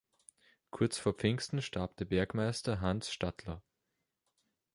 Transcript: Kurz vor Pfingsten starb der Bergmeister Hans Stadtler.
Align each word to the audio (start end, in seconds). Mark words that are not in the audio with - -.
Kurz 0.71 0.97
vor 0.97 1.13
Pfingsten 1.13 1.61
starb 1.61 1.95
der 1.97 2.05
Bergmeister 2.05 2.81
Hans 2.81 3.11
Stadtler. 3.13 3.61